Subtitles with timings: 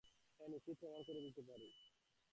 [0.39, 1.67] হ্যাঁ, নিশ্চিত প্রমাণ করে দিতে পারি।